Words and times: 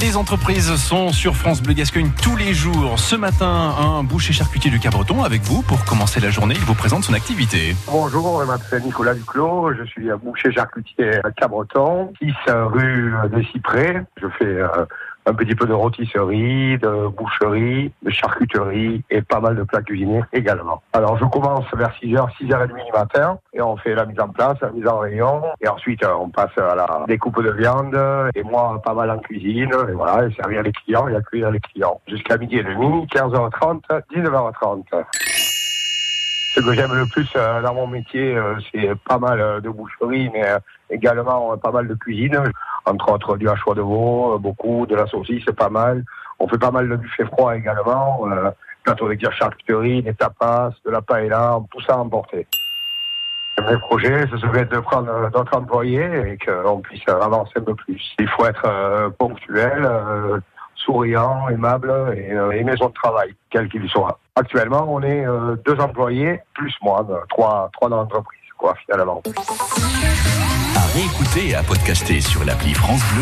Les 0.00 0.16
entreprises 0.16 0.74
sont 0.76 1.10
sur 1.10 1.36
France 1.36 1.62
Bleu 1.62 1.74
Gascogne 1.74 2.10
tous 2.22 2.34
les 2.34 2.54
jours. 2.54 2.98
Ce 2.98 3.14
matin, 3.14 3.74
un 3.78 4.02
boucher 4.02 4.32
charcutier 4.32 4.70
du 4.70 4.80
Cabreton 4.80 5.22
avec 5.22 5.42
vous 5.42 5.60
pour 5.60 5.84
commencer 5.84 6.18
la 6.18 6.30
journée. 6.30 6.54
Il 6.56 6.64
vous 6.64 6.74
présente 6.74 7.04
son 7.04 7.12
activité. 7.12 7.76
Bonjour, 7.86 8.40
je 8.40 8.46
m'appelle 8.46 8.82
Nicolas 8.84 9.12
Duclos. 9.12 9.74
Je 9.74 9.84
suis 9.84 10.08
boucher 10.22 10.50
charcutier 10.50 11.16
à 11.22 11.30
Cabreton, 11.32 12.10
6 12.22 12.32
rue 12.48 13.12
des 13.34 13.44
Cyprès. 13.52 14.02
Je 14.16 14.28
fais 14.38 14.44
euh, 14.44 14.86
un 15.26 15.34
petit 15.34 15.54
peu 15.54 15.66
de 15.66 15.72
rôtisserie, 15.72 16.78
de 16.78 17.08
boucherie, 17.08 17.92
de 18.02 18.10
charcuterie 18.10 19.02
et 19.10 19.22
pas 19.22 19.40
mal 19.40 19.56
de 19.56 19.62
plats 19.62 19.82
cuisinés 19.82 20.22
également. 20.32 20.82
Alors 20.92 21.16
je 21.18 21.24
commence 21.24 21.64
vers 21.74 21.92
6h, 22.02 22.28
6h30 22.40 22.68
du 22.68 22.92
matin 22.92 23.38
et 23.52 23.62
on 23.62 23.76
fait 23.76 23.94
la 23.94 24.06
mise 24.06 24.20
en 24.20 24.28
place, 24.28 24.60
la 24.60 24.70
mise 24.70 24.86
en 24.86 24.98
rayon 24.98 25.42
et 25.60 25.68
ensuite 25.68 26.04
on 26.04 26.28
passe 26.28 26.56
à 26.58 26.74
la 26.74 27.04
découpe 27.06 27.42
de 27.42 27.50
viande 27.50 27.96
et 28.34 28.42
moi 28.42 28.80
pas 28.84 28.94
mal 28.94 29.10
en 29.10 29.18
cuisine 29.18 29.72
et 29.88 29.92
voilà, 29.92 30.26
et 30.26 30.32
servir 30.34 30.62
les 30.62 30.72
clients 30.72 31.08
et 31.08 31.16
accueillir 31.16 31.50
les 31.50 31.60
clients. 31.60 32.00
Jusqu'à 32.08 32.36
midi 32.36 32.56
et 32.56 32.64
demi, 32.64 33.06
15h30, 33.06 33.82
19h30. 34.14 35.04
Ce 36.54 36.60
que 36.60 36.74
j'aime 36.74 36.92
le 36.92 37.06
plus 37.06 37.30
euh, 37.34 37.62
dans 37.62 37.72
mon 37.72 37.86
métier, 37.86 38.36
euh, 38.36 38.56
c'est 38.70 38.94
pas 39.08 39.18
mal 39.18 39.40
euh, 39.40 39.60
de 39.62 39.70
boucherie, 39.70 40.28
mais 40.34 40.46
également 40.90 41.56
pas 41.56 41.70
mal 41.70 41.88
de 41.88 41.94
cuisine 41.94 42.42
entre 42.86 43.12
autres 43.12 43.36
du 43.36 43.48
hachois 43.48 43.74
de 43.74 43.80
veau, 43.80 44.34
euh, 44.34 44.38
beaucoup, 44.38 44.86
de 44.86 44.94
la 44.94 45.06
saucisse, 45.06 45.44
pas 45.56 45.68
mal. 45.68 46.04
On 46.38 46.48
fait 46.48 46.58
pas 46.58 46.70
mal 46.70 46.88
de 46.88 46.96
buffet 46.96 47.24
froid 47.26 47.56
également, 47.56 48.26
euh, 48.28 48.50
plateau 48.82 49.08
de 49.08 49.30
charcuterie, 49.30 50.02
des 50.02 50.14
tapas, 50.14 50.70
de 50.84 50.90
la 50.90 51.00
paella, 51.00 51.58
tout 51.70 51.80
ça 51.82 51.96
emporté. 51.96 52.46
Mes 53.60 53.76
projets, 53.76 54.26
ce 54.28 54.38
serait 54.38 54.64
de 54.64 54.80
prendre 54.80 55.30
d'autres 55.30 55.56
employés 55.56 56.08
et 56.26 56.38
qu'on 56.38 56.80
puisse 56.80 57.06
avancer 57.06 57.52
un 57.56 57.60
peu 57.60 57.74
plus. 57.74 58.02
Il 58.18 58.28
faut 58.28 58.46
être 58.46 58.64
euh, 58.66 59.10
ponctuel, 59.10 59.84
euh, 59.84 60.40
souriant, 60.74 61.48
aimable 61.48 61.92
et 62.16 62.32
aimer 62.58 62.74
son 62.76 62.90
travail, 62.90 63.34
quel 63.50 63.68
qu'il 63.68 63.88
soit. 63.88 64.18
Actuellement, 64.34 64.86
on 64.88 65.00
est 65.02 65.24
deux 65.64 65.78
employés, 65.78 66.40
plus 66.54 66.74
moi, 66.82 67.06
trois, 67.28 67.70
trois 67.74 67.88
dans 67.88 67.98
l'entreprise, 67.98 68.40
quoi, 68.62 68.76
à 70.76 70.86
réécouter 70.94 71.48
et 71.48 71.54
à 71.56 71.62
podcaster 71.64 72.20
sur 72.20 72.44
l'appli 72.44 72.74
France 72.74 73.02
Bleu. 73.12 73.20